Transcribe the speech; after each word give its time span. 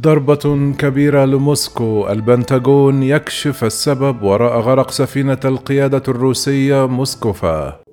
ضربة 0.00 0.72
كبيرة 0.78 1.24
لموسكو. 1.24 2.08
البنتاغون 2.08 3.02
يكشف 3.02 3.64
السبب 3.64 4.22
وراء 4.22 4.60
غرق 4.60 4.90
سفينة 4.90 5.40
القيادة 5.44 6.02
الروسية 6.08 6.86
موسكوفا. 6.86 7.85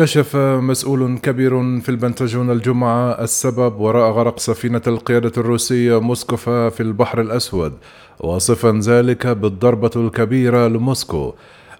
كشف 0.00 0.36
مسؤول 0.36 1.18
كبير 1.18 1.80
في 1.80 1.88
البنتاجون 1.88 2.50
الجمعة 2.50 3.10
السبب 3.10 3.80
وراء 3.80 4.10
غرق 4.10 4.38
سفينة 4.38 4.82
القيادة 4.86 5.32
الروسية 5.36 6.00
موسكوفا 6.00 6.68
في 6.68 6.82
البحر 6.82 7.20
الأسود. 7.20 7.72
واصفا 8.20 8.80
ذلك 8.82 9.26
بالضربة 9.26 9.90
الكبيرة 9.96 10.68
لموسكو. 10.68 11.34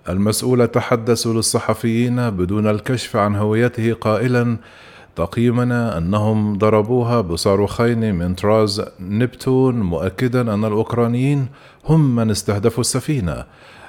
المسؤول 0.09 0.67
تحدث 0.69 1.27
للصحفيين 1.27 2.31
بدون 2.31 2.67
الكشف 2.67 3.17
عن 3.17 3.37
هويته 3.37 3.93
قائلا 3.93 4.57
تقييمنا 5.17 5.99
أنهم 5.99 6.59
ضربوها 6.59 7.21
بصاروخين 7.21 8.15
من 8.15 8.35
طراز 8.35 8.83
نبتون 9.01 9.81
مؤكدا 9.81 10.55
أن 10.55 10.65
الأوكرانيين 10.65 11.47
هم 11.85 12.17
من 12.17 12.31
استهدفوا 12.31 12.81
السفينة. 12.81 13.45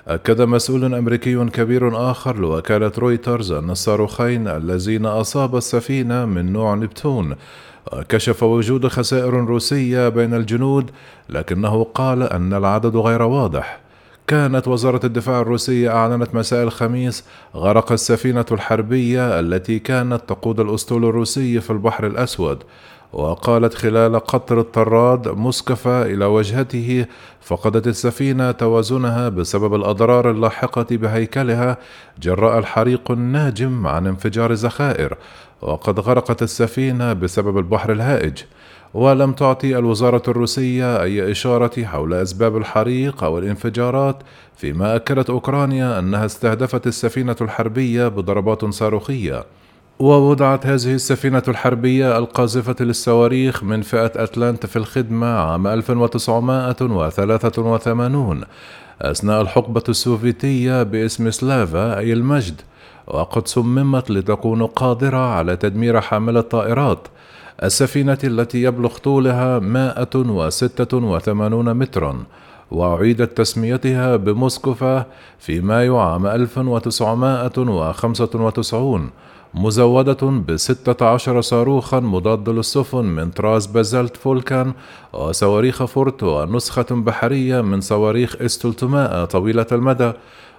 أكد 0.08 0.42
مسؤول 0.42 0.96
أمريكي 0.96 1.46
كبير 1.46 2.12
آخر 2.12 2.38
لوكالة 2.40 2.92
رويترز 2.98 3.52
أن 3.52 3.70
الصاروخين 3.70 4.48
اللذين 4.48 5.06
أصاب 5.06 5.56
السفينة 5.56 6.26
من 6.26 6.54
نوع 6.54 6.76
نبتون 6.76 7.36
كشف 8.10 8.44
وجود 8.44 8.88
خسائر 8.88 9.34
روسية 9.34 10.10
بين 10.10 10.34
الجنود 10.34 10.92
لكنه 11.30 11.84
قال 11.84 12.24
أن 12.24 12.54
العدد 12.54 12.98
غير 12.98 13.22
واضح. 13.22 13.80
كانت 14.28 14.68
وزارة 14.68 15.06
الدفاع 15.06 15.42
الروسية 15.42 15.90
أعلنت 15.90 16.36
مساء 16.36 16.64
الخميس 16.64 17.24
غرق 17.56 17.92
السفينة 17.92 18.46
الحربية 18.52 19.40
التي 19.40 19.80
كانت 19.80 20.22
تقود 20.28 20.60
الأسطول 20.60 21.06
الروسي 21.06 21.62
في 21.62 21.70
البحر 21.70 22.08
الأسود. 22.08 22.64
وقالت 23.14 23.74
خلال 23.74 24.20
قطر 24.20 24.60
الطراد 24.60 25.28
مسكفة 25.28 26.06
إلى 26.06 26.26
وجهته 26.26 27.06
فقدت 27.42 27.88
السفينة 27.88 28.52
توازنها 28.52 29.30
بسبب 29.30 29.76
الأضرار 29.76 30.32
اللاحقة 30.32 30.86
بهيكلها 30.92 31.78
جراء 32.22 32.60
الحريق 32.60 33.12
الناجم 33.12 33.88
عن 33.88 34.08
انفجار 34.08 34.54
ذخائر 34.54 35.18
وقد 35.62 36.00
غرقت 36.00 36.44
السفينة 36.44 37.14
بسبب 37.14 37.58
البحر 37.58 37.92
الهائج. 37.92 38.44
ولم 38.94 39.34
تعطي 39.34 39.78
الوزارة 39.78 40.24
الروسية 40.28 41.02
أي 41.04 41.32
إشارة 41.32 41.86
حول 41.86 42.14
أسباب 42.14 42.58
الحريق 42.58 43.24
أو 43.24 43.40
الانفجارات 43.40 44.16
فيما 44.56 44.96
أكدت 44.96 45.30
أوكرانيا 45.30 46.00
أنها 46.00 46.26
استهدفت 46.26 46.88
السفينة 46.88 47.36
الحربية 47.42 48.08
بضربات 48.08 48.66
صاروخية. 48.66 49.44
ووضعت 50.02 50.66
هذه 50.66 50.94
السفينة 50.94 51.44
الحربية 51.48 52.18
القاذفة 52.18 52.76
للصواريخ 52.80 53.64
من 53.64 53.82
فئة 53.82 54.12
أتلانتا 54.16 54.68
في 54.68 54.76
الخدمة 54.76 55.28
عام 55.28 55.68
1983 55.68 58.42
أثناء 59.02 59.42
الحقبة 59.42 59.84
السوفيتية 59.90 60.84
باسم 60.84 61.32
سلافا 61.32 61.98
أي 61.98 62.14
المجد 62.14 62.62
وقد 63.08 63.48
صممت 63.48 64.12
لتكون 64.12 64.66
قادرة 64.66 65.18
على 65.18 65.56
تدمير 65.56 66.02
حاملة 66.02 66.42
طائرات 66.42 67.08
السفينة 67.64 68.18
التي 68.24 68.62
يبلغ 68.62 68.98
طولها 68.98 69.60
186 69.60 71.74
مترا 71.74 72.24
وأعيدت 72.72 73.38
تسميتها 73.38 74.16
بموسكوفا 74.16 75.06
في 75.40 75.62
مايو 75.62 76.00
عام 76.00 76.28
1995 76.28 79.10
مزودة 79.54 80.28
بستة 80.48 81.06
عشر 81.06 81.42
صاروخا 81.42 82.00
مضاد 82.00 82.50
للسفن 82.50 83.06
من 83.06 83.32
طراز 83.32 83.66
بازلت 83.66 84.18
فولكان 84.18 84.74
وصواريخ 85.14 85.86
فورت 85.86 86.24
ونسخة 86.24 86.86
بحرية 86.92 87.62
من 87.62 87.82
صواريخ 87.82 88.36
اس 88.42 88.58
300 88.58 89.26
طويلة 89.26 89.66
المدى 89.72 90.12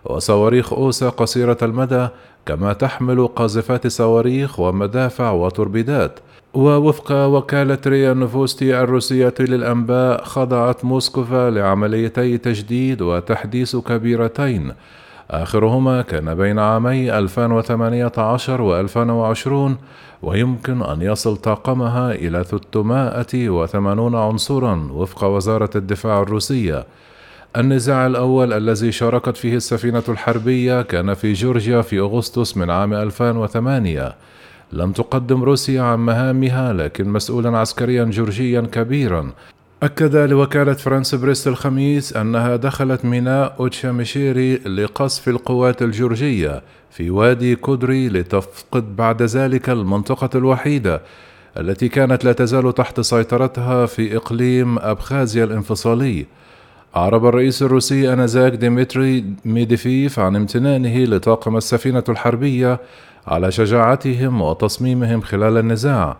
وصواريخ 0.04 0.72
أوسا 0.72 1.08
قصيرة 1.08 1.58
المدى 1.62 2.08
كما 2.46 2.72
تحمل 2.72 3.26
قاذفات 3.26 3.86
صواريخ 3.86 4.60
ومدافع 4.60 5.30
وتوربيدات. 5.30 6.20
ووفق 6.54 7.12
وكالة 7.12 7.78
ريا 7.86 8.14
نوفوستي 8.14 8.80
الروسية 8.80 9.34
للأنباء 9.40 10.24
خضعت 10.24 10.84
موسكوفا 10.84 11.50
لعمليتي 11.50 12.38
تجديد 12.38 13.02
وتحديث 13.02 13.76
كبيرتين. 13.76 14.72
آخرهما 15.32 16.02
كان 16.02 16.34
بين 16.34 16.58
عامي 16.58 17.18
2018 17.18 18.62
و 18.62 18.80
2020 18.80 19.76
ويمكن 20.22 20.82
أن 20.82 21.02
يصل 21.02 21.36
طاقمها 21.36 22.12
إلى 22.12 22.44
380 22.44 24.14
عنصرا 24.14 24.88
وفق 24.92 25.24
وزارة 25.24 25.70
الدفاع 25.76 26.22
الروسية. 26.22 26.86
النزاع 27.56 28.06
الأول 28.06 28.52
الذي 28.52 28.92
شاركت 28.92 29.36
فيه 29.36 29.56
السفينة 29.56 30.02
الحربية 30.08 30.82
كان 30.82 31.14
في 31.14 31.32
جورجيا 31.32 31.82
في 31.82 31.98
أغسطس 31.98 32.56
من 32.56 32.70
عام 32.70 32.94
2008 32.94 34.14
لم 34.72 34.92
تقدم 34.92 35.42
روسيا 35.44 35.82
عن 35.82 35.98
مهامها 35.98 36.72
لكن 36.72 37.08
مسؤولا 37.08 37.58
عسكريا 37.58 38.04
جورجيا 38.04 38.60
كبيرا. 38.60 39.30
أكد 39.82 40.16
لوكالة 40.16 40.72
فرانس 40.72 41.14
بريس 41.14 41.48
الخميس 41.48 42.16
أنها 42.16 42.56
دخلت 42.56 43.04
ميناء 43.04 43.56
أوتشاميشيري 43.60 44.56
لقصف 44.56 45.28
القوات 45.28 45.82
الجورجية 45.82 46.62
في 46.90 47.10
وادي 47.10 47.56
كودري 47.56 48.08
لتفقد 48.08 48.96
بعد 48.96 49.22
ذلك 49.22 49.70
المنطقة 49.70 50.30
الوحيدة 50.34 51.02
التي 51.58 51.88
كانت 51.88 52.24
لا 52.24 52.32
تزال 52.32 52.74
تحت 52.74 53.00
سيطرتها 53.00 53.86
في 53.86 54.16
إقليم 54.16 54.78
أبخازيا 54.78 55.44
الانفصالي. 55.44 56.26
أعرب 56.96 57.26
الرئيس 57.26 57.62
الروسي 57.62 58.12
آنذاك 58.12 58.52
ديمتري 58.52 59.24
ميدفيديف 59.44 60.18
عن 60.18 60.36
امتنانه 60.36 61.04
لطاقم 61.04 61.56
السفينة 61.56 62.04
الحربية 62.08 62.80
على 63.26 63.50
شجاعتهم 63.50 64.42
وتصميمهم 64.42 65.20
خلال 65.20 65.56
النزاع. 65.56 66.16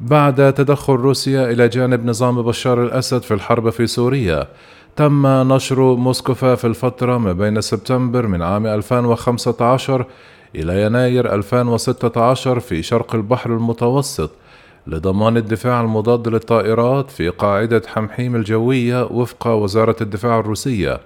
بعد 0.00 0.52
تدخل 0.52 0.92
روسيا 0.92 1.50
إلى 1.50 1.68
جانب 1.68 2.06
نظام 2.06 2.42
بشار 2.42 2.82
الأسد 2.82 3.22
في 3.22 3.34
الحرب 3.34 3.70
في 3.70 3.86
سوريا 3.86 4.48
تم 4.96 5.26
نشر 5.52 5.94
موسكوفا 5.94 6.54
في 6.54 6.66
الفترة 6.66 7.18
ما 7.18 7.32
بين 7.32 7.60
سبتمبر 7.60 8.26
من 8.26 8.42
عام 8.42 8.66
2015 8.66 10.06
إلى 10.54 10.82
يناير 10.82 11.34
2016 11.34 12.60
في 12.60 12.82
شرق 12.82 13.14
البحر 13.14 13.50
المتوسط 13.50 14.30
لضمان 14.86 15.36
الدفاع 15.36 15.80
المضاد 15.80 16.28
للطائرات 16.28 17.10
في 17.10 17.28
قاعدة 17.28 17.82
حميميم 17.86 18.36
الجوية 18.36 19.04
وفق 19.04 19.46
وزارة 19.46 19.96
الدفاع 20.00 20.38
الروسية. 20.38 21.00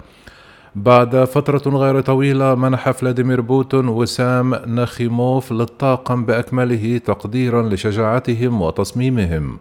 بعد 0.79 1.23
فترة 1.23 1.77
غير 1.77 2.01
طويلة 2.01 2.55
منح 2.55 2.91
فلاديمير 2.91 3.41
بوتين 3.41 3.87
وسام 3.87 4.55
ناخيموف 4.55 5.51
للطاقم 5.51 6.25
بأكمله 6.25 6.97
تقديرا 6.97 7.69
لشجاعتهم 7.69 8.61
وتصميمهم. 8.61 9.57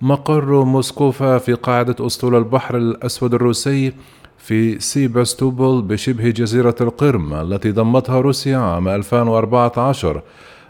مقر 0.00 0.64
موسكوفا 0.64 1.38
في 1.38 1.52
قاعدة 1.52 2.06
أسطول 2.06 2.34
البحر 2.34 2.76
الأسود 2.76 3.34
الروسي 3.34 3.92
في 4.38 4.80
سيباستوبول 4.80 5.82
بشبه 5.82 6.30
جزيرة 6.30 6.76
القرم 6.80 7.34
التي 7.34 7.70
ضمتها 7.70 8.20
روسيا 8.20 8.58
عام 8.58 8.88
2014 8.88 10.22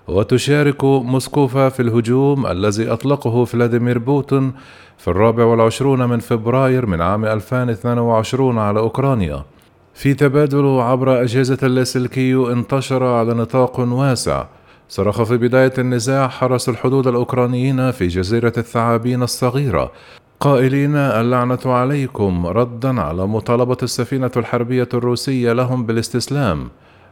وتشارك 0.09 0.85
موسكوفا 0.85 1.69
في 1.69 1.83
الهجوم 1.83 2.47
الذي 2.47 2.93
أطلقه 2.93 3.45
فلاديمير 3.45 3.99
بوتين 3.99 4.53
في 4.99 5.09
الرابع 5.09 5.45
والعشرون 5.45 6.09
من 6.09 6.19
فبراير 6.19 6.87
من 6.87 7.01
عام 7.01 7.25
2022 7.25 8.59
على 8.59 8.81
أوكرانيا. 8.81 9.45
في 9.95 10.15
تبادل 10.15 10.81
عبر 10.81 11.23
أجهزة 11.23 11.59
اللاسلكي 11.63 12.35
انتشر 12.35 13.05
على 13.05 13.35
نطاق 13.35 13.81
واسع. 13.81 14.45
صرخ 14.89 15.23
في 15.23 15.37
بداية 15.37 15.73
النزاع 15.79 16.29
حرس 16.29 16.69
الحدود 16.69 17.07
الأوكرانيين 17.07 17.91
في 17.91 18.07
جزيرة 18.07 18.53
الثعابين 18.59 19.23
الصغيرة. 19.23 19.93
قائلين 20.41 20.97
اللعنة 20.97 21.59
عليكم 21.65 22.47
ردا 22.47 23.01
على 23.01 23.27
مطالبة 23.27 23.77
السفينة 23.83 24.31
الحربية 24.37 24.89
الروسية 24.95 25.53
لهم 25.53 25.87
بالاستسلام. 25.87 26.69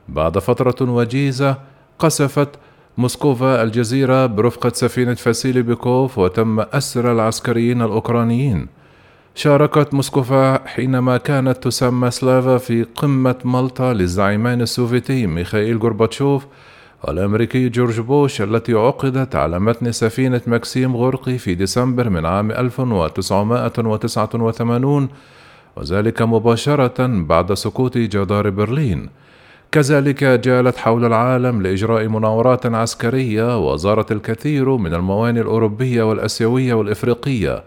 بعد 0.08 0.38
فترة 0.38 0.90
وجيزة 0.90 1.56
قصفت 1.98 2.48
موسكوفا 2.98 3.62
الجزيرة 3.62 4.26
برفقة 4.26 4.72
سفينة 4.74 5.14
فاسيلي 5.14 5.62
بيكوف 5.62 6.18
وتم 6.18 6.60
أسر 6.60 7.12
العسكريين 7.12 7.82
الأوكرانيين. 7.82 8.79
شاركت 9.34 9.94
موسكوفا 9.94 10.68
حينما 10.68 11.16
كانت 11.16 11.64
تسمى 11.64 12.10
سلافا 12.10 12.58
في 12.58 12.82
قمة 12.82 13.36
مالطا 13.44 13.92
للزعيمين 13.92 14.60
السوفيتي 14.60 15.26
ميخائيل 15.26 15.78
غورباتشوف 15.78 16.46
الأمريكي 17.08 17.68
جورج 17.68 18.00
بوش 18.00 18.42
التي 18.42 18.74
عقدت 18.74 19.36
على 19.36 19.60
متن 19.60 19.92
سفينة 19.92 20.40
مكسيم 20.46 20.96
غوركي 20.96 21.38
في 21.38 21.54
ديسمبر 21.54 22.08
من 22.08 22.26
عام 22.26 22.50
1989 22.50 25.08
وذلك 25.76 26.22
مباشرة 26.22 27.06
بعد 27.06 27.54
سقوط 27.54 27.98
جدار 27.98 28.50
برلين. 28.50 29.08
كذلك 29.72 30.24
جالت 30.24 30.76
حول 30.76 31.04
العالم 31.04 31.62
لإجراء 31.62 32.08
مناورات 32.08 32.66
عسكرية 32.66 33.72
وزارت 33.72 34.12
الكثير 34.12 34.76
من 34.76 34.94
الموانئ 34.94 35.40
الأوروبية 35.40 36.02
والأسيوية 36.02 36.74
والإفريقية. 36.74 37.62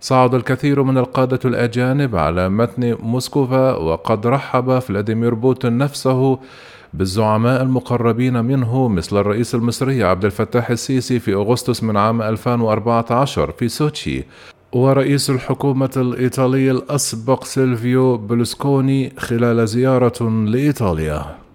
صعد 0.00 0.34
الكثير 0.34 0.82
من 0.82 0.98
القادة 0.98 1.40
الأجانب 1.44 2.16
على 2.16 2.48
متن 2.48 2.96
موسكوفا 3.02 3.76
وقد 3.76 4.26
رحب 4.26 4.78
فلاديمير 4.78 5.34
بوتين 5.34 5.78
نفسه 5.78 6.38
بالزعماء 6.94 7.62
المقربين 7.62 8.44
منه 8.44 8.88
مثل 8.88 9.16
الرئيس 9.16 9.54
المصري 9.54 10.04
عبد 10.04 10.24
الفتاح 10.24 10.70
السيسي 10.70 11.18
في 11.18 11.34
أغسطس 11.34 11.82
من 11.82 11.96
عام 11.96 12.22
2014 12.22 13.52
في 13.52 13.68
سوتشي 13.68 14.24
ورئيس 14.72 15.30
الحكومة 15.30 15.90
الإيطالية 15.96 16.70
الأسبق 16.72 17.44
سيلفيو 17.44 18.16
برلسكوني 18.16 19.12
خلال 19.18 19.68
زيارة 19.68 20.30
لإيطاليا. 20.30 21.47